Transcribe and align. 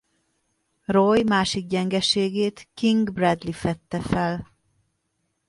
Roy 0.85 1.23
másik 1.23 1.67
gyengeségét 1.67 2.67
King 2.73 3.13
Bradley 3.13 3.53
fedte 3.53 4.01
fel. 4.01 4.47